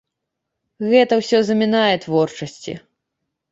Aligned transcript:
Гэта 0.93 1.19
ўсё 1.19 1.37
замінае 1.51 1.93
творчасці. 2.09 2.77